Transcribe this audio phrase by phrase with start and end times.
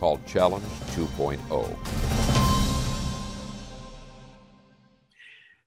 [0.00, 1.76] called Challenge 2.0.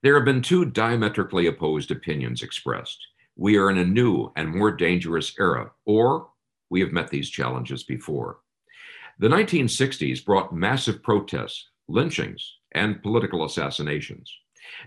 [0.02, 2.98] There have been two diametrically opposed opinions expressed.
[3.36, 6.28] We are in a new and more dangerous era, or
[6.68, 8.38] we have met these challenges before.
[9.20, 14.30] The 1960s brought massive protests, lynchings, and political assassinations.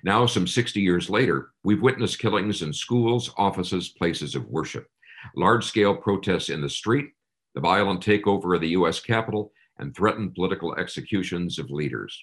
[0.03, 4.87] Now, some 60 years later, we've witnessed killings in schools, offices, places of worship,
[5.35, 7.11] large scale protests in the street,
[7.57, 12.15] the violent takeover of the US Capitol, and threatened political executions of leaders.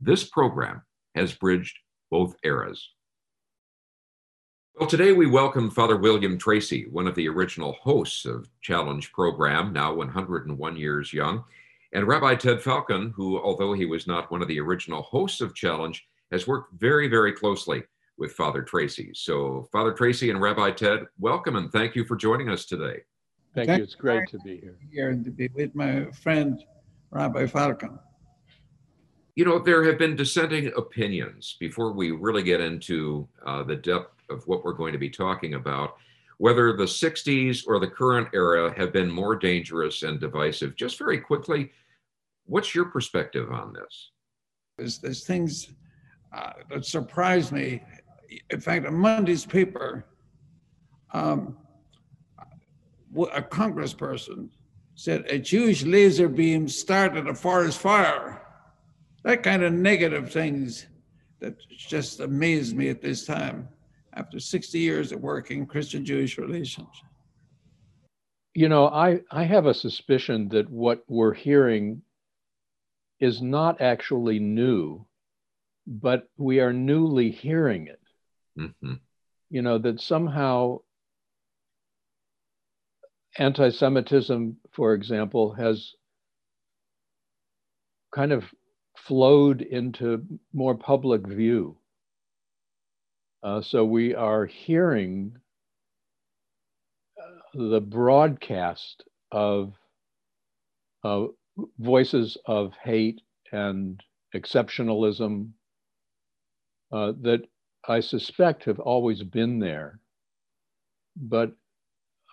[0.00, 0.82] This program
[1.14, 1.78] has bridged
[2.10, 2.90] both eras.
[4.74, 9.72] Well, today we welcome Father William Tracy, one of the original hosts of Challenge program,
[9.72, 11.44] now 101 years young,
[11.92, 15.54] and Rabbi Ted Falcon, who, although he was not one of the original hosts of
[15.54, 17.84] Challenge, has worked very, very closely
[18.18, 19.12] with Father Tracy.
[19.14, 23.02] So, Father Tracy and Rabbi Ted, welcome and thank you for joining us today.
[23.54, 23.84] Thank, thank you.
[23.84, 24.76] It's great to be here.
[24.90, 26.64] Here and to be with my friend
[27.10, 27.98] Rabbi Falcon.
[29.36, 34.22] You know, there have been dissenting opinions before we really get into uh, the depth
[34.28, 35.96] of what we're going to be talking about.
[36.38, 40.74] Whether the 60s or the current era have been more dangerous and divisive.
[40.74, 41.70] Just very quickly,
[42.46, 44.10] what's your perspective on this?
[44.78, 45.68] There's, there's things
[46.32, 47.82] uh, that surprise me.
[48.50, 50.06] In fact, in Monday's paper,
[51.12, 51.56] um,
[53.16, 54.48] a congressperson
[54.94, 58.40] said a Jewish laser beam started a forest fire.
[59.24, 60.86] That kind of negative things
[61.40, 63.68] that just amazed me at this time
[64.14, 66.88] after 60 years of working Christian Jewish relations.
[68.54, 72.02] You know, I, I have a suspicion that what we're hearing
[73.18, 75.06] is not actually new,
[75.86, 78.00] but we are newly hearing it.
[78.58, 78.94] Mm-hmm.
[79.50, 80.80] You know, that somehow
[83.38, 85.94] anti Semitism, for example, has
[88.14, 88.44] kind of
[88.96, 91.76] flowed into more public view.
[93.42, 95.36] Uh, so we are hearing
[97.52, 99.74] the broadcast of
[101.04, 101.26] uh,
[101.78, 103.20] voices of hate
[103.52, 104.02] and
[104.34, 105.50] exceptionalism
[106.92, 107.42] uh, that
[107.86, 110.00] I suspect have always been there.
[111.16, 111.52] But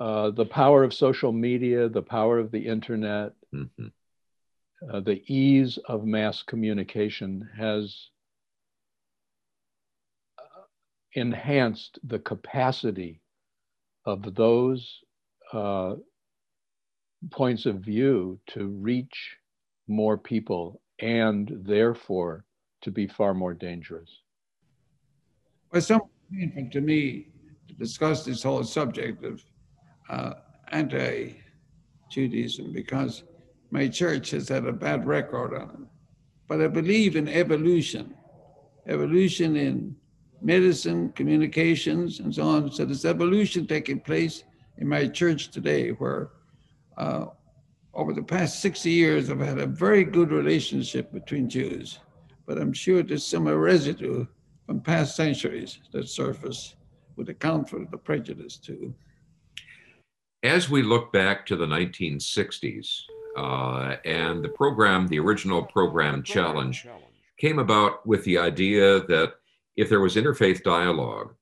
[0.01, 3.85] uh, the power of social media, the power of the internet, mm-hmm.
[4.91, 8.07] uh, the ease of mass communication has
[10.40, 10.63] uh,
[11.13, 13.22] enhanced the capacity
[14.03, 15.01] of those
[15.53, 15.94] uh,
[17.29, 19.38] points of view to reach
[19.88, 22.44] more people and therefore
[22.81, 24.09] to be far more dangerous.
[25.72, 27.28] Well, it's somewhat painful to me
[27.67, 29.44] to discuss this whole subject of
[30.11, 30.33] uh,
[30.72, 31.38] anti
[32.09, 33.23] Judaism because
[33.72, 35.88] my church has had a bad record on it.
[36.47, 38.13] But I believe in evolution,
[38.88, 39.95] evolution in
[40.41, 42.72] medicine, communications, and so on.
[42.72, 44.44] So there's evolution taking place
[44.77, 46.31] in my church today where
[46.97, 47.28] uh,
[47.93, 51.99] over the past 60 years, I've had a very good relationship between Jews,
[52.45, 54.25] but I'm sure there's some residue
[54.66, 56.75] from past centuries that surface
[57.16, 58.93] would account for the prejudice too.
[60.44, 63.02] As we look back to the 1960s,
[63.38, 66.88] uh, and the program, the original program challenge,
[67.38, 69.34] came about with the idea that
[69.78, 71.34] if there was interfaith dialogue,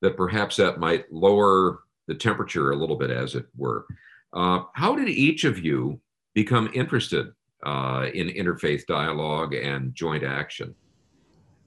[0.00, 3.86] that perhaps that might lower the temperature a little bit, as it were.
[4.32, 6.00] Uh, how did each of you
[6.34, 7.32] become interested
[7.64, 10.74] uh, in interfaith dialogue and joint action?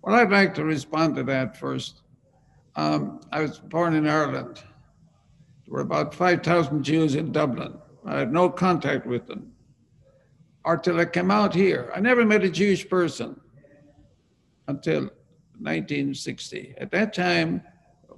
[0.01, 2.01] Well, I'd like to respond to that first.
[2.75, 4.63] Um, I was born in Ireland.
[5.71, 7.77] There were about 5,000 Jews in Dublin.
[8.05, 9.53] I had no contact with them.
[10.65, 11.89] until I came out here.
[11.95, 13.39] I never met a Jewish person
[14.67, 15.03] until
[15.59, 16.75] 1960.
[16.77, 17.63] At that time,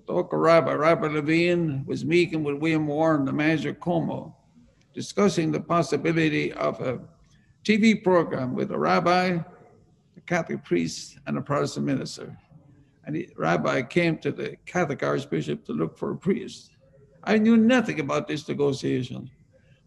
[0.08, 4.34] local rabbi, Rabbi Levine, was meeting with William Warren, the manager of KOMO,
[4.96, 7.02] discussing the possibility of a
[7.64, 9.38] TV program with a rabbi,
[10.18, 12.36] a Catholic priest, and a Protestant minister.
[13.06, 16.73] And the rabbi came to the Catholic archbishop to look for a priest.
[17.24, 19.30] I knew nothing about this negotiation.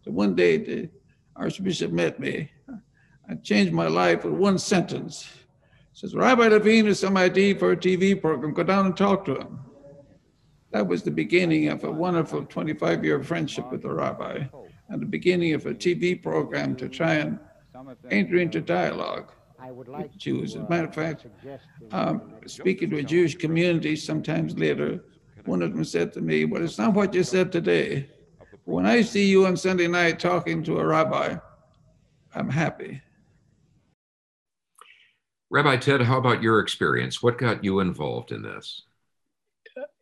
[0.03, 0.89] So one day the
[1.35, 2.49] Archbishop met me.
[3.29, 5.29] I changed my life with one sentence.
[5.93, 8.53] He says, Rabbi Levine has some idea for a TV program.
[8.53, 9.59] Go down and talk to him.
[10.71, 14.43] That was the beginning of a wonderful 25 year friendship with the rabbi
[14.89, 17.39] and the beginning of a TV program to try and
[18.11, 19.31] enter into dialogue
[19.71, 20.55] with Jews.
[20.55, 21.25] As a matter of fact,
[21.91, 25.03] um, speaking to a Jewish community sometimes later,
[25.47, 28.09] one of them said to me, Well, it's not what you said today.
[28.65, 31.37] When I see you on Sunday night talking to a rabbi,
[32.35, 33.01] I'm happy.
[35.49, 37.23] Rabbi Ted, how about your experience?
[37.23, 38.83] What got you involved in this?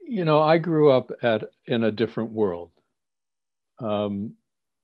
[0.01, 2.71] You know, I grew up at in a different world.
[3.79, 4.33] Um,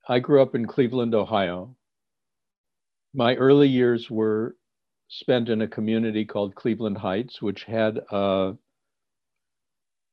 [0.08, 1.76] I grew up in Cleveland, Ohio.
[3.14, 4.56] My early years were
[5.08, 8.56] spent in a community called Cleveland Heights, which had a,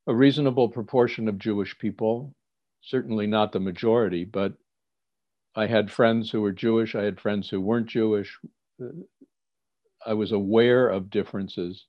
[0.09, 2.33] a reasonable proportion of Jewish people,
[2.81, 4.53] certainly not the majority, but
[5.55, 8.35] I had friends who were Jewish, I had friends who weren't Jewish.
[10.03, 11.85] I was aware of differences.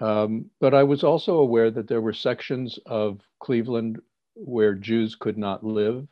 [0.00, 4.00] Um, but I was also aware that there were sections of Cleveland
[4.34, 6.06] where Jews could not live.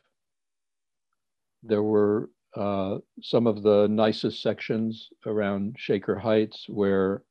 [1.62, 7.22] There were uh, some of the nicest sections around Shaker Heights where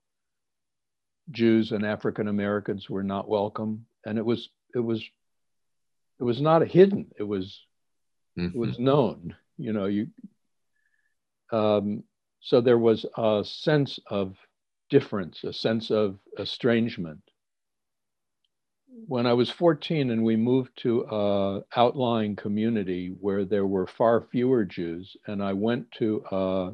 [1.31, 5.04] Jews and African Americans were not welcome, and it was it was
[6.20, 7.12] it was not hidden.
[7.18, 7.62] It was
[8.38, 8.56] mm-hmm.
[8.56, 8.86] it was mm-hmm.
[8.86, 9.36] known.
[9.58, 10.08] You know, you.
[11.52, 12.04] Um,
[12.42, 14.36] so there was a sense of
[14.90, 17.22] difference, a sense of estrangement,
[19.08, 24.22] when I was 14 and we moved to a outlying community where there were far
[24.22, 26.72] fewer Jews, and I went to uh,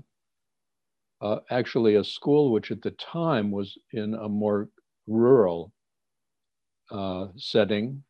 [1.25, 4.69] uh, actually a school which at the time was in a more
[5.07, 5.71] rural
[6.91, 8.03] uh, setting,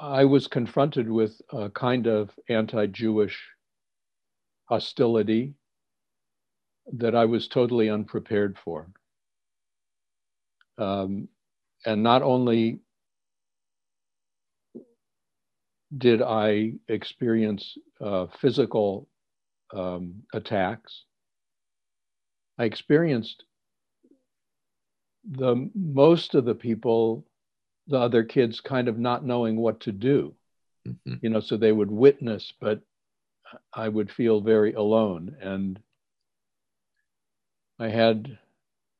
[0.00, 3.38] I was confronted with a kind of anti-Jewish
[4.70, 5.54] hostility
[6.94, 8.88] that I was totally unprepared for.
[10.78, 11.28] Um,
[11.84, 12.80] and not only
[15.98, 19.08] did I experience uh, physical
[19.74, 21.04] um, attacks,
[22.58, 23.44] I experienced
[25.28, 27.26] the most of the people,
[27.86, 30.34] the other kids, kind of not knowing what to do.
[30.86, 31.14] Mm-hmm.
[31.22, 32.80] You know, so they would witness, but
[33.72, 35.36] I would feel very alone.
[35.40, 35.80] And
[37.78, 38.38] I had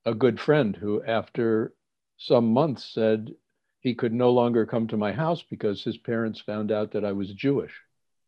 [0.05, 1.75] a good friend who, after
[2.17, 3.35] some months said
[3.81, 7.12] he could no longer come to my house because his parents found out that I
[7.12, 7.75] was Jewish.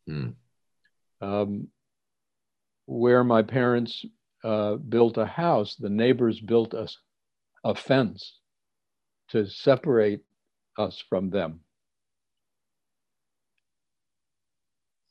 [0.09, 0.35] Mm.
[1.21, 1.69] Um,
[2.85, 4.05] where my parents
[4.45, 6.99] uh, built a house, the neighbors built us
[7.65, 8.39] a, a fence
[9.29, 10.21] to separate
[10.79, 11.61] us from them.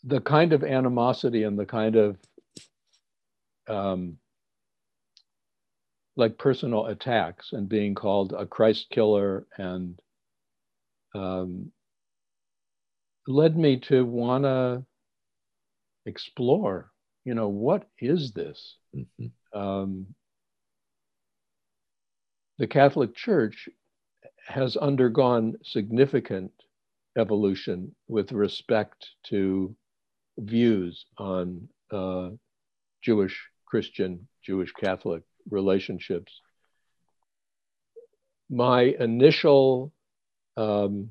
[0.03, 2.17] The kind of animosity and the kind of
[3.67, 4.17] um,
[6.15, 9.99] like personal attacks and being called a Christ killer and
[11.13, 11.71] um,
[13.27, 14.85] led me to want to
[16.05, 16.91] explore,
[17.23, 18.77] you know, what is this?
[18.95, 19.59] Mm-hmm.
[19.59, 20.07] Um,
[22.57, 23.67] the Catholic Church
[24.47, 26.51] has undergone significant
[27.17, 29.75] evolution with respect to
[30.37, 32.29] views on uh,
[33.01, 36.41] Jewish, Christian, Jewish Catholic relationships.
[38.49, 39.91] My initial,
[40.55, 41.09] um,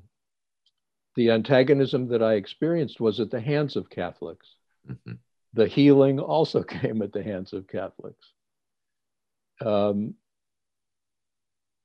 [1.17, 4.47] the antagonism that I experienced was at the hands of Catholics.
[4.89, 5.13] Mm-hmm.
[5.55, 8.33] The healing also came at the hands of Catholics,
[9.65, 10.15] um,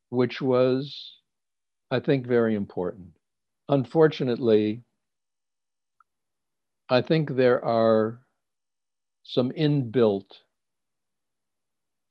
[0.09, 1.13] which was,
[1.91, 3.09] I think, very important.
[3.69, 4.83] Unfortunately,
[6.89, 8.19] I think there are
[9.23, 10.25] some inbuilt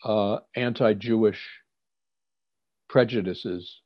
[0.04, 1.44] uh, anti-Jewish
[2.88, 3.80] prejudices,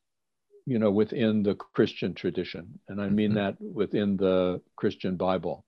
[0.67, 3.39] you know, within the Christian tradition, and I mean mm-hmm.
[3.39, 5.65] that within the Christian Bible.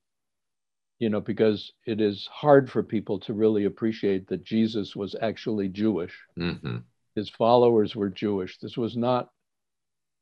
[0.99, 5.69] You know, because it is hard for people to really appreciate that Jesus was actually
[5.69, 6.17] Jewish.
[6.39, 6.79] Mm-hmm.
[7.15, 8.59] His followers were Jewish.
[8.59, 9.31] This was not.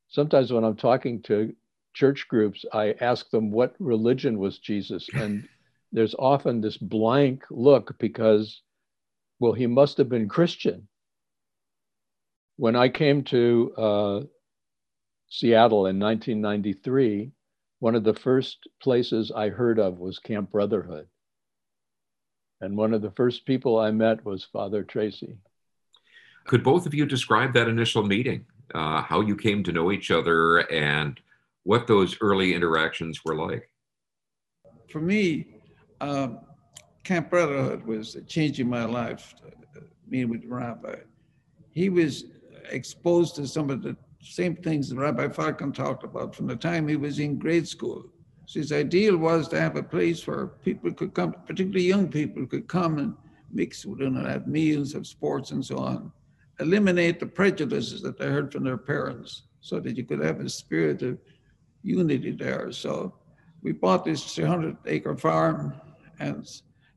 [0.09, 1.55] Sometimes when I'm talking to
[1.95, 5.49] church groups, I ask them what religion was Jesus, and
[5.93, 8.63] there's often this blank look because
[9.43, 10.87] well, he must have been Christian.
[12.59, 14.21] When I came to uh,
[15.31, 17.33] Seattle in 1993,
[17.83, 21.09] one of the first places I heard of was Camp Brotherhood.
[22.61, 25.37] And one of the first people I met was Father Tracy.
[26.47, 30.13] Could both of you describe that initial meeting, uh, how you came to know each
[30.13, 31.19] other, and
[31.65, 33.69] what those early interactions were like?
[34.89, 35.57] for me,
[36.01, 36.39] um,
[37.03, 40.97] Camp Brotherhood was changing my life, uh, meeting with the rabbi.
[41.73, 42.27] He was
[42.71, 46.87] exposed to some of the same things that Rabbi Falcon talked about from the time
[46.87, 48.05] he was in grade school.
[48.47, 52.47] So his ideal was to have a place where people could come, particularly young people,
[52.47, 53.15] could come and
[53.53, 56.13] mix with them and have meals, have sports, and so on.
[56.61, 60.49] Eliminate the prejudices that they heard from their parents so that you could have a
[60.49, 61.19] spirit of
[61.83, 62.71] unity there.
[62.73, 63.15] So
[63.63, 65.75] we bought this 300 acre farm
[66.19, 66.49] and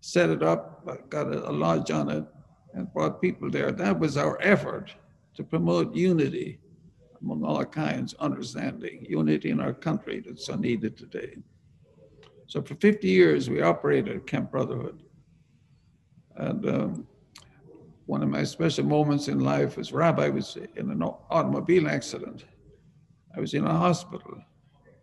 [0.01, 2.25] set it up, got a, lodge on it,
[2.74, 3.72] and brought people there.
[3.72, 4.94] That was our effort
[5.36, 6.60] to promote unity
[7.25, 11.38] among all kinds, understanding, unity in our country that's so needed today.
[12.48, 15.01] So for 50 years, we operated Camp Brotherhood.
[16.36, 17.08] And um,
[18.05, 22.46] one of my special moments in life was Rabbi was in an automobile accident.
[23.36, 24.38] I was in a hospital.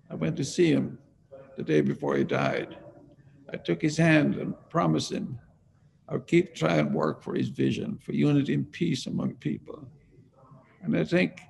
[0.08, 0.98] I went to see him
[1.56, 2.76] the day before he died.
[3.52, 5.38] I took his hand and promised him
[6.08, 9.88] I'll keep trying to work for his vision, for unity and peace among people.
[10.82, 11.40] And I think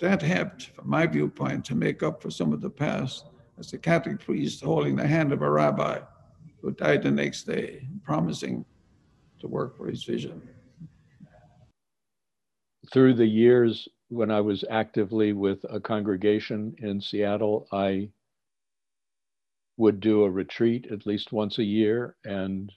[0.00, 3.26] that helped, from my viewpoint, to make up for some of the past
[3.58, 6.00] as a Catholic priest holding the hand of a rabbi
[6.60, 8.64] who died the next day, promising
[9.40, 10.42] to work for his vision.
[12.92, 18.10] Through the years when I was actively with a congregation in Seattle, I
[19.76, 22.70] would do a retreat at least once a year and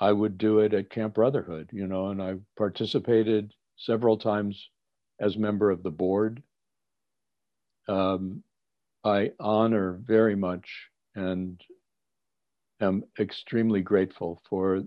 [0.00, 4.68] I would do it at Camp Brotherhood, you know, and I participated several times
[5.22, 6.42] as member of the board.
[7.88, 8.42] Um,
[9.04, 10.68] I honor very much
[11.14, 11.60] and
[12.80, 14.82] am extremely grateful for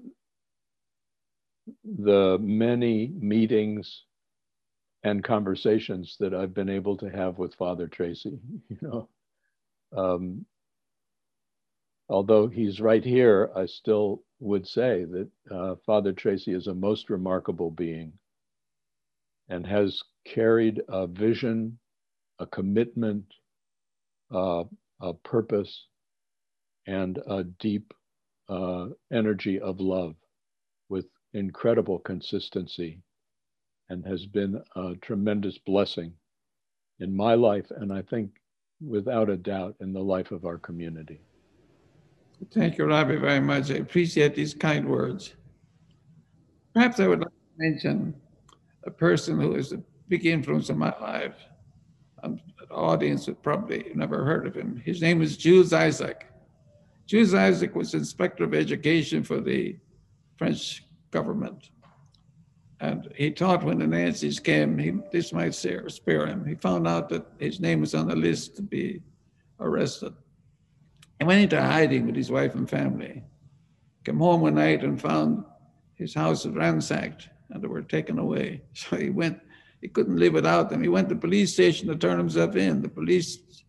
[1.84, 4.04] the many meetings
[5.04, 8.40] and conversations that I've been able to have with Father Tracy,
[8.70, 9.10] you know.
[9.96, 10.46] Um,
[12.10, 17.10] although he's right here, I still would say that uh, Father Tracy is a most
[17.10, 18.14] remarkable being
[19.50, 21.78] and has carried a vision,
[22.40, 23.26] a commitment,
[24.34, 24.64] uh,
[25.02, 25.88] a purpose,
[26.88, 27.94] and a deep
[28.50, 30.16] uh, energy of love
[30.90, 33.02] with incredible consistency
[33.90, 36.14] and has been a tremendous blessing
[37.00, 38.32] in my life and I think
[38.82, 41.22] without a doubt in the life of our community.
[42.54, 43.72] Thank you, Rabbi, very much.
[43.72, 45.34] I appreciate these kind words.
[46.74, 48.14] Perhaps I would like to mention
[48.86, 51.36] a person who is a big influence in my life.
[52.24, 54.82] Um, the audience would probably never heard of him.
[54.84, 56.28] His name is Jules Isaac.
[57.06, 59.76] Jules Isaac was inspector of education for the
[60.38, 61.70] French government.
[62.80, 66.46] And he thought when the Nazis came, he, this might spare him.
[66.46, 69.02] He found out that his name was on the list to be
[69.60, 70.14] arrested.
[71.20, 73.24] He went into hiding with his wife and family.
[74.04, 75.46] Came home one night and found
[75.96, 78.62] his house was ransacked and they were taken away.
[78.74, 79.40] So he went,
[79.82, 80.82] he couldn't live without them.
[80.82, 82.82] He went to the police station to turn himself in.
[82.82, 83.64] The police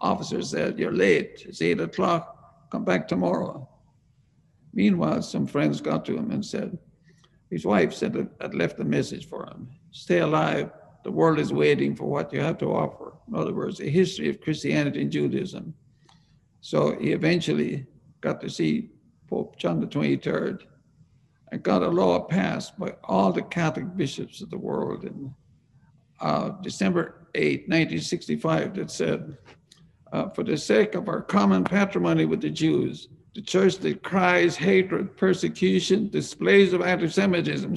[0.00, 1.44] officer said, You're late.
[1.46, 2.70] It's eight o'clock.
[2.70, 3.68] Come back tomorrow.
[4.72, 6.76] Meanwhile, some friends got to him and said,
[7.54, 9.68] his wife said had left a message for him.
[9.92, 10.70] Stay alive.
[11.04, 13.14] The world is waiting for what you have to offer.
[13.28, 15.72] In other words, a history of Christianity and Judaism.
[16.60, 17.86] So he eventually
[18.20, 18.90] got to see
[19.28, 20.62] Pope John the 23rd
[21.54, 25.32] and got a law passed by all the Catholic bishops of the world in
[26.20, 29.38] uh, December 8, 1965, that said,
[30.12, 33.06] uh, for the sake of our common patrimony with the Jews,
[33.36, 37.76] the church that cries hatred, persecution, displays of anti Semitism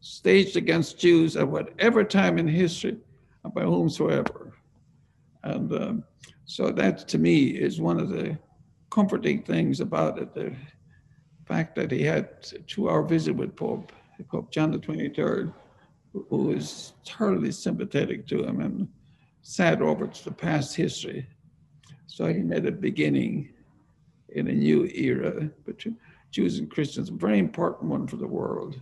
[0.00, 2.98] staged against Jews at whatever time in history
[3.42, 4.52] and by whomsoever.
[5.44, 6.04] And um,
[6.44, 8.38] so that to me is one of the
[8.90, 10.34] comforting things about it
[11.48, 13.92] fact that he had a two hour visit with Pope,
[14.30, 15.52] Pope John the 23rd,
[16.12, 18.88] who was totally sympathetic to him and
[19.42, 21.26] sad over to the past history.
[22.06, 23.50] So he made a beginning
[24.30, 25.96] in a new era between
[26.30, 28.78] Jews and Christians, a very important one for the world.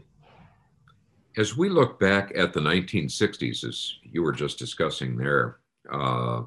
[1.36, 5.58] As we look back at the 1960s, as you were just discussing there,
[5.92, 6.42] uh,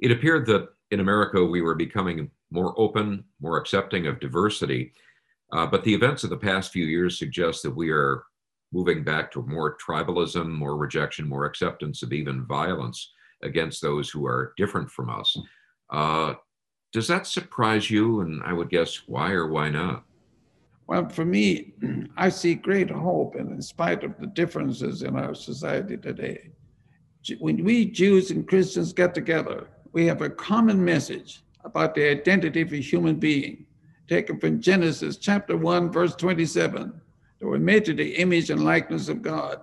[0.00, 4.92] it appeared that in America we were becoming more open, more accepting of diversity.
[5.52, 8.24] Uh, but the events of the past few years suggest that we are
[8.72, 14.26] moving back to more tribalism, more rejection, more acceptance of even violence against those who
[14.26, 15.36] are different from us.
[15.90, 16.34] Uh,
[16.92, 18.20] does that surprise you?
[18.20, 20.04] And I would guess why or why not?
[20.86, 21.72] Well, for me,
[22.16, 26.50] I see great hope, and in spite of the differences in our society today,
[27.38, 31.40] when we Jews and Christians get together, we have a common message.
[31.64, 33.64] about the identity of a human being,
[34.08, 37.00] taken from Genesis chapter 1, verse 27.
[37.40, 39.60] They were made to the image and likeness of God.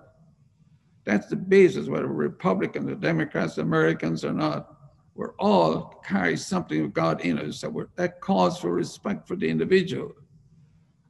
[1.04, 4.76] That's the basis, whether Republicans or Democrats, Americans or not.
[5.14, 7.60] We're all carry something of God in us.
[7.60, 10.12] So that calls for respect for the individual.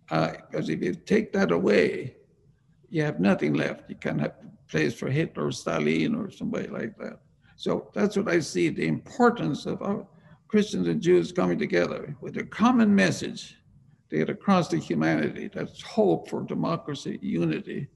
[0.08, 2.16] Because uh, if you take that away,
[2.90, 3.88] you have nothing left.
[3.88, 4.34] You can't have
[4.68, 7.20] place for Hitler or Stalin or somebody like that.
[7.56, 10.06] So that's what I see the importance of our
[10.52, 13.56] Christians and Jews coming together with a common message
[14.10, 15.48] to get across to humanity.
[15.50, 17.88] That's hope for democracy, unity,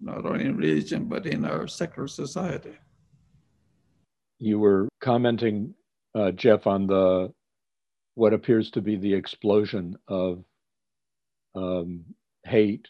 [0.00, 2.76] not only in religion, but in our secular society.
[4.40, 5.74] You were commenting,
[6.16, 7.32] uh, Jeff, on the
[8.16, 10.42] what appears to be the explosion of
[11.54, 12.04] um,
[12.42, 12.88] hate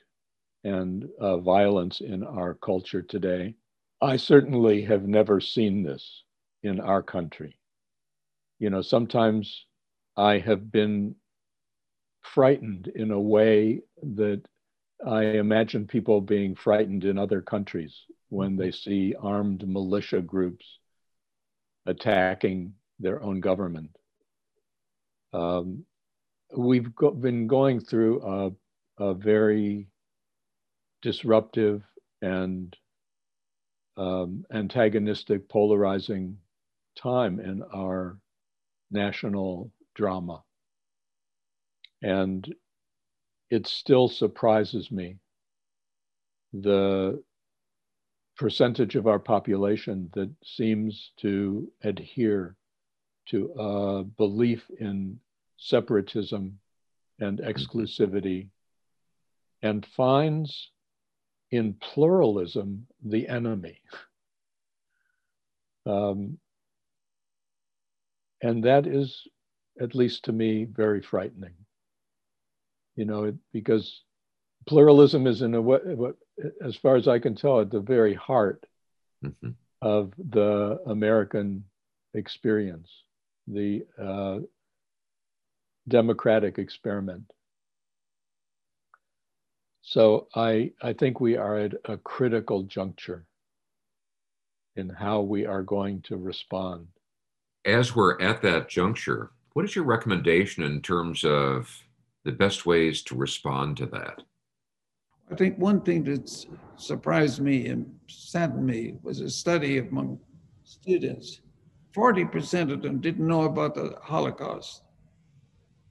[0.64, 3.56] and uh, violence in our culture today.
[4.00, 6.22] I certainly have never seen this
[6.62, 7.58] in our country.
[8.62, 9.66] You know, sometimes
[10.16, 11.16] I have been
[12.20, 14.40] frightened in a way that
[15.04, 17.92] I imagine people being frightened in other countries
[18.28, 20.64] when they see armed militia groups
[21.86, 23.96] attacking their own government.
[25.32, 25.84] Um,
[26.56, 28.52] we've go- been going through a,
[29.04, 29.88] a very
[31.02, 31.82] disruptive
[32.20, 32.76] and
[33.96, 36.38] um, antagonistic, polarizing
[36.96, 38.18] time in our
[38.92, 40.42] national drama.
[42.02, 42.54] And
[43.50, 45.18] it still surprises me
[46.52, 47.22] the
[48.36, 52.56] percentage of our population that seems to adhere
[53.26, 55.20] to a belief in
[55.58, 56.58] separatism
[57.20, 58.48] and exclusivity
[59.62, 60.70] and finds
[61.50, 63.78] in pluralism the enemy.
[65.84, 66.38] Um,
[68.42, 69.22] and that is,
[69.80, 71.54] at least to me, very frightening.
[72.96, 74.02] You know, because
[74.66, 75.78] pluralism is in a way,
[76.62, 78.66] as far as I can tell, at the very heart
[79.24, 79.50] mm-hmm.
[79.80, 81.64] of the American
[82.14, 82.90] experience,
[83.46, 84.40] the uh,
[85.88, 87.24] democratic experiment.
[89.82, 93.26] So I, I think we are at a critical juncture
[94.76, 96.86] in how we are going to respond.
[97.64, 101.70] As we're at that juncture, what is your recommendation in terms of
[102.24, 104.22] the best ways to respond to that?
[105.30, 106.28] I think one thing that
[106.76, 110.18] surprised me and saddened me was a study among
[110.64, 111.40] students.
[111.94, 114.82] 40% of them didn't know about the Holocaust.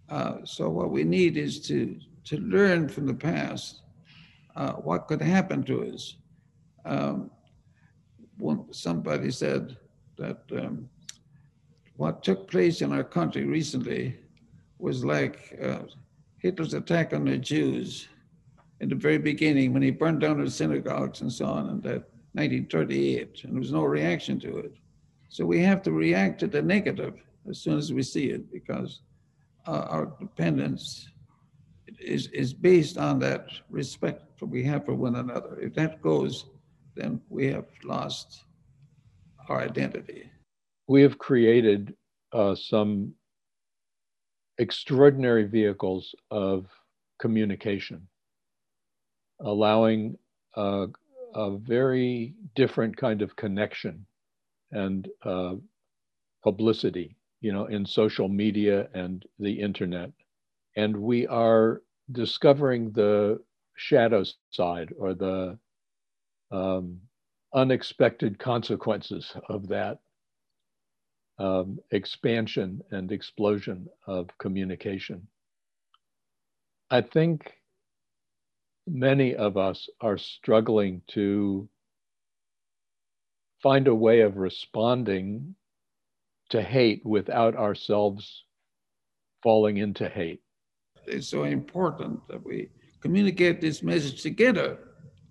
[0.10, 3.82] Uh, so what we need is to to learn from the past
[4.56, 6.18] uh, what could happen to us.
[6.86, 7.32] Um,
[8.72, 9.78] somebody said
[10.18, 10.88] that um,
[12.02, 14.18] what took place in our country recently
[14.80, 15.84] was like uh,
[16.40, 18.08] Hitler's attack on the Jews
[18.80, 22.10] in the very beginning when he burned down the synagogues and so on in that
[22.34, 24.74] 1938, and there was no reaction to it.
[25.30, 29.02] So we have to react to the negative as soon as we see it because
[29.68, 31.08] uh, our dependence
[32.00, 35.60] is, is based on that respect that we have for one another.
[35.62, 36.46] If that goes,
[36.96, 38.46] then we have lost
[39.50, 40.32] our identity.
[40.88, 41.96] We have created
[42.34, 43.14] uh, some
[44.58, 46.68] extraordinary vehicles of
[47.20, 48.08] communication,
[49.42, 50.18] allowing
[50.56, 50.88] a,
[51.36, 54.06] a very different kind of connection
[54.72, 55.56] and uh,
[56.44, 60.12] publicity, you know, in social media and the internet.
[60.78, 63.42] And we are discovering the
[63.76, 65.58] shadow side or the
[66.52, 67.00] um,
[67.54, 70.00] unexpected consequences of that
[71.40, 75.28] um, expansion and explosion of communication.
[76.90, 77.52] I think
[78.88, 81.70] many of us are struggling to
[83.64, 85.56] find a way of responding
[86.50, 88.44] to hate without ourselves
[89.42, 90.42] falling into hate
[91.08, 92.70] it's so important that we
[93.02, 94.80] communicate this message together.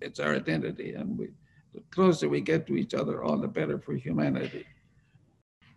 [0.01, 1.29] It's our identity, and we,
[1.73, 4.65] the closer we get to each other, all the better for humanity.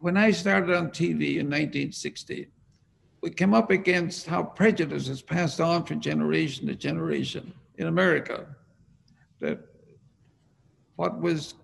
[0.04, 2.48] When I started on TV in 1960,
[3.22, 8.54] we came up against how prejudice is passed on from generation to generation in America.
[9.40, 9.60] That
[10.96, 11.54] what was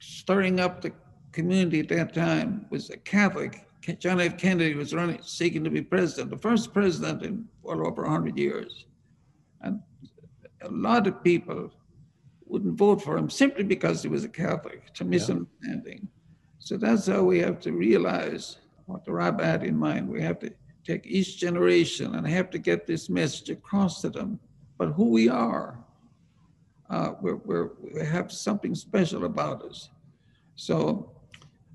[0.00, 0.92] stirring up the
[1.32, 3.66] community at that time was a Catholic
[3.98, 4.36] John F.
[4.36, 8.84] Kennedy was running, seeking to be president, the first president in well over 100 years.
[9.62, 9.80] And
[10.60, 11.70] a lot of people
[12.44, 16.00] wouldn't vote for him simply because he was a Catholic, to misunderstanding.
[16.02, 16.17] Yeah.
[16.58, 20.08] So that's how we have to realize what the rabbi had in mind.
[20.08, 20.52] We have to
[20.84, 24.40] take each generation and have to get this message across to them,
[24.78, 25.78] but who we are.
[26.90, 29.90] Uh, we're, we're, we have something special about us.
[30.56, 31.10] So,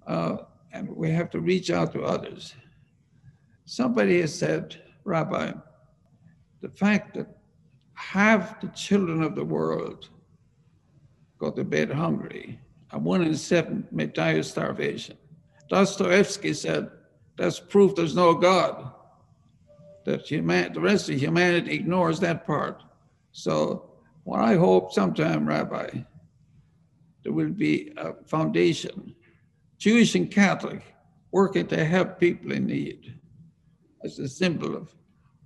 [0.07, 0.37] uh,
[0.71, 2.55] and we have to reach out to others.
[3.65, 5.51] Somebody has said, Rabbi,
[6.61, 7.27] the fact that
[7.93, 10.09] half the children of the world
[11.37, 12.59] go to bed hungry
[12.93, 15.17] and one in seven may die of starvation.
[15.69, 16.91] Dostoevsky said,
[17.37, 18.91] that's proof there's no God.
[20.05, 22.83] That human, the rest of humanity ignores that part.
[23.31, 23.89] So
[24.23, 25.89] what I hope sometime, Rabbi,
[27.23, 29.15] there will be a foundation,
[29.77, 30.83] Jewish and Catholic,
[31.31, 33.17] working to help people in need.
[34.03, 34.93] As a symbol of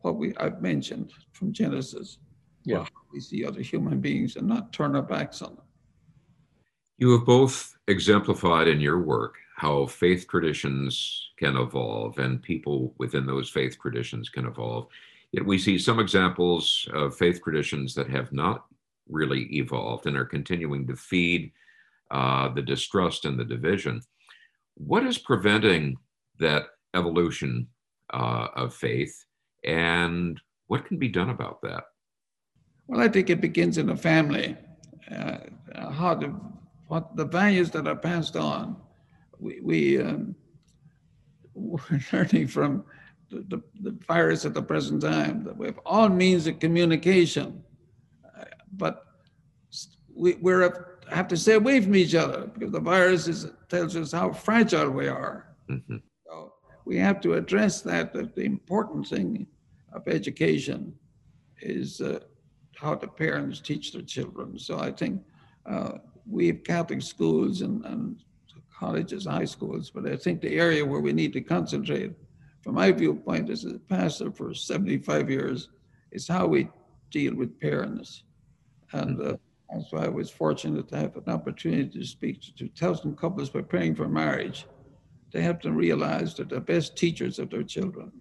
[0.01, 2.17] what we I've mentioned from Genesis.
[2.63, 2.85] Yeah.
[3.13, 5.66] We see other human beings and not turn our backs on them.
[6.97, 13.25] You have both exemplified in your work how faith traditions can evolve and people within
[13.25, 14.87] those faith traditions can evolve.
[15.31, 18.65] Yet we see some examples of faith traditions that have not
[19.09, 21.51] really evolved and are continuing to feed
[22.11, 24.01] uh, the distrust and the division.
[24.75, 25.97] What is preventing
[26.39, 27.67] that evolution
[28.13, 29.25] uh, of faith,
[29.63, 31.85] and what can be done about that?
[32.87, 34.55] Well, I think it begins in the family.
[35.11, 35.37] Uh,
[35.91, 36.33] how the
[36.87, 38.77] what the values that are passed on.
[39.39, 40.35] We, we um,
[41.53, 41.79] we're
[42.13, 42.85] learning from
[43.29, 47.61] the, the, the, virus at the present time that we have all means of communication,
[48.25, 49.05] uh, but
[50.15, 54.11] we we're, have to stay away from each other because the virus is, tells us
[54.11, 55.55] how fragile we are.
[55.69, 55.97] Mm-hmm.
[56.25, 56.53] So
[56.85, 58.13] we have to address that.
[58.13, 59.47] That the important thing
[59.93, 60.93] of education
[61.61, 62.19] is uh,
[62.75, 64.57] how the parents teach their children.
[64.57, 65.21] So I think
[65.65, 65.93] uh,
[66.29, 68.17] we have Catholic schools and, and
[68.77, 72.13] colleges, high schools, but I think the area where we need to concentrate,
[72.61, 75.69] from my viewpoint as a pastor for 75 years,
[76.11, 76.69] is how we
[77.11, 78.23] deal with parents.
[78.91, 79.37] And uh,
[79.69, 83.95] that's why I was fortunate to have an opportunity to speak to 2,000 couples preparing
[83.95, 84.65] for marriage
[85.31, 88.11] to help them realize that they're best teachers of their children.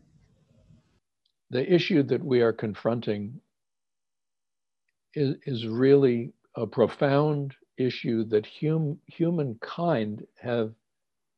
[1.51, 3.41] The issue that we are confronting
[5.15, 10.73] is, is really a profound issue that hum, humankind have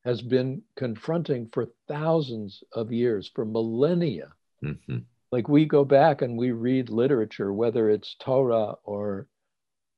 [0.05, 4.33] has been confronting for thousands of years, for millennia.
[4.65, 4.99] Mm-hmm.
[5.31, 9.27] Like we go back and we read literature, whether it's Torah or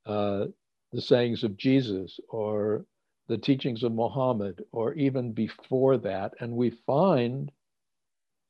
[0.07, 0.47] uh,
[0.93, 2.85] the sayings of Jesus or
[3.29, 7.53] the teachings of Muhammad, or even before that, and we find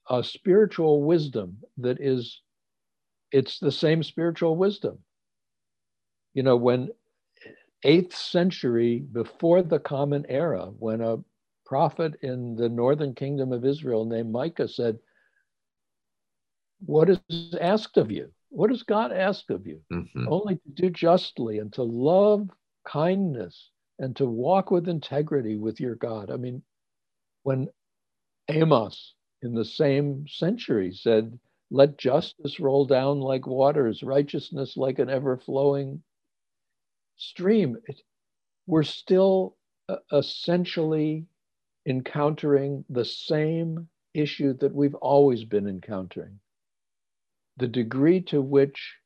[0.09, 2.41] a spiritual wisdom that is,
[3.31, 4.99] it's the same spiritual wisdom.
[6.33, 6.89] You know, when
[7.85, 11.19] 8th century before the Common Era, when a
[11.65, 14.99] prophet in the northern kingdom of Israel named Micah said,
[16.85, 17.21] What is
[17.61, 18.31] asked of you?
[18.51, 19.81] What does God ask of you?
[19.93, 20.27] Mm-hmm.
[20.29, 22.49] Only to do justly and to love
[22.85, 26.31] kindness and to walk with integrity with your God.
[26.31, 26.63] I mean,
[27.45, 27.69] when
[28.49, 31.39] Amos in the same century said,
[31.71, 36.03] Let justice roll down like waters, righteousness like an ever flowing
[37.21, 38.01] stream, it,
[38.67, 39.57] we're still
[39.89, 41.27] uh, essentially
[41.87, 46.41] encountering the same issue that we've always been encountering.
[47.59, 48.97] The degree to which,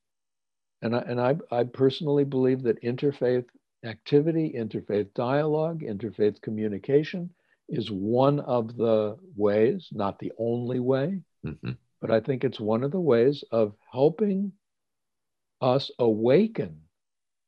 [0.80, 3.46] and I, and I, I personally believe that interfaith
[3.84, 7.30] activity, interfaith dialogue, interfaith communication
[7.68, 11.72] is one of the ways, not the only way, mm-hmm.
[12.00, 14.52] but I think it's one of the ways of helping
[15.60, 16.83] us awaken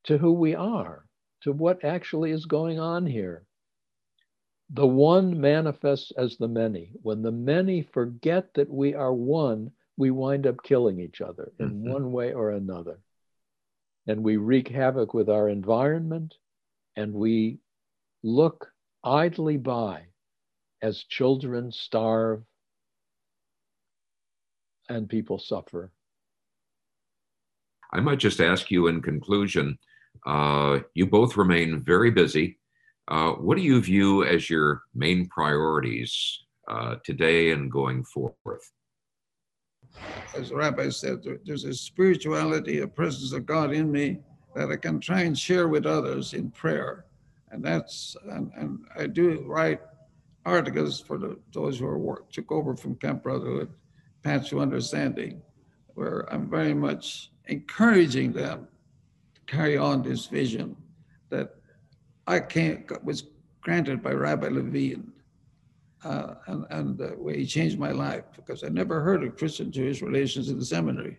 [0.06, 1.04] to who we are,
[1.42, 3.44] to what actually is going on here.
[4.70, 6.92] The one manifests as the many.
[7.02, 11.70] When the many forget that we are one, we wind up killing each other in
[11.70, 11.92] mm-hmm.
[11.92, 12.98] one way or another.
[14.06, 16.34] And we wreak havoc with our environment,
[16.96, 17.58] and we
[18.22, 18.68] look
[19.04, 20.06] idly by
[20.82, 22.42] as children starve
[24.88, 25.90] and people suffer.
[27.92, 29.78] I might just ask you in conclusion
[30.26, 32.59] uh, you both remain very busy.
[33.09, 38.72] Uh, what do you view as your main priorities uh, today and going forth?
[40.37, 44.18] As the rabbi said, there's a spirituality, a presence of God in me
[44.55, 47.07] that I can try and share with others in prayer.
[47.50, 49.81] And that's, and, and I do write
[50.44, 53.70] articles for the, those who are work, took over from Camp Brotherhood,
[54.22, 55.42] Paths to Understanding,
[55.94, 58.68] where I'm very much encouraging them
[59.46, 60.76] carry on this vision
[61.30, 61.56] that
[62.26, 63.24] I can't was
[63.61, 65.12] granted by Rabbi Levine.
[66.04, 69.72] uh, and, and the way he changed my life because I never heard of Christian
[69.72, 71.18] Jewish relations in the seminary.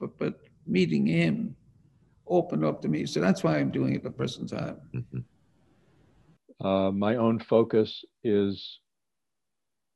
[0.00, 1.56] But, but meeting him
[2.26, 3.06] opened up to me.
[3.06, 4.80] So that's why I'm doing it at the present time.
[4.94, 6.66] Mm-hmm.
[6.66, 8.80] Uh, my own focus is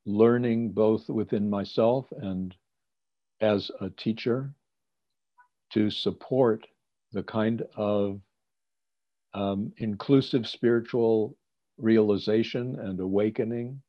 [0.05, 2.55] learning both within myself and
[3.41, 4.53] as a teacher
[5.73, 6.67] to support
[7.13, 8.21] the kind of
[9.35, 11.37] um, inclusive spiritual
[11.79, 13.81] realization and awakening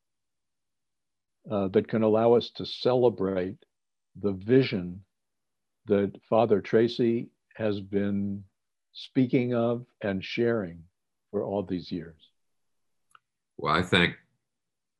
[1.49, 3.57] uh, that can allow us to celebrate
[4.21, 5.01] the vision
[5.85, 8.43] that Father Tracy has been
[8.93, 10.81] speaking of and sharing
[11.31, 12.15] for all these years.
[13.57, 14.15] Well, I thank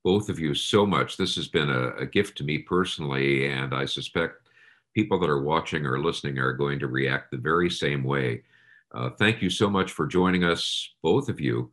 [0.03, 1.15] both of you so much.
[1.15, 4.42] This has been a, a, gift to me personally, and I suspect
[4.93, 8.43] people that are watching or listening are going to react the very same way.
[8.93, 11.71] Uh, thank you so much for joining us, both of you,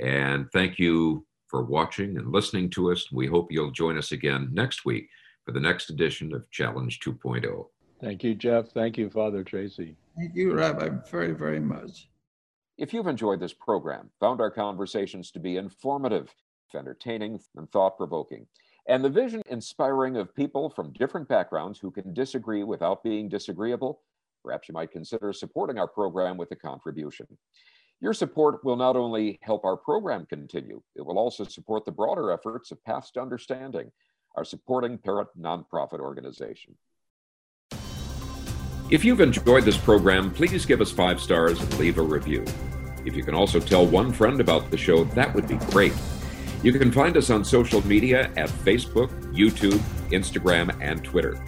[0.00, 3.12] and thank you for watching and listening to us.
[3.12, 5.08] We hope you'll join us again next week
[5.44, 7.66] for the next edition of Challenge 2.0.
[8.00, 8.70] Thank you, Jeff.
[8.72, 9.96] Thank you, Father Tracy.
[10.18, 12.08] Thank you, Rabbi, very, very much.
[12.78, 16.34] If you've enjoyed this program, found our conversations to be informative,
[16.74, 18.46] entertaining, and thought provoking,
[18.88, 24.00] and the vision inspiring of people from different backgrounds who can disagree without being disagreeable,
[24.44, 27.26] perhaps you might consider supporting our program with a contribution.
[28.00, 32.30] Your support will not only help our program continue, it will also support the broader
[32.30, 33.90] efforts of Paths to Understanding,
[34.36, 36.76] our supporting parent nonprofit organization.
[38.88, 42.44] If you've enjoyed this program, please give us five stars and leave a review.
[43.04, 45.92] If you can also tell one friend about the show, that would be great.
[46.62, 49.78] You can find us on social media at Facebook, YouTube,
[50.10, 51.42] Instagram, and Twitter.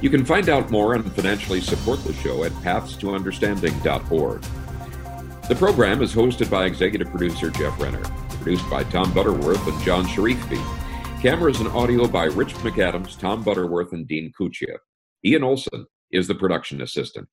[0.00, 4.42] You can find out more and financially support the show at pathstounderstanding.org.
[5.48, 10.04] The program is hosted by executive producer Jeff Renner, produced by Tom Butterworth and John
[10.06, 10.60] Sharifby.
[11.20, 14.76] Cameras and audio by Rich McAdams, Tom Butterworth, and Dean Kuchia.
[15.24, 17.28] Ian Olson is the production assistant.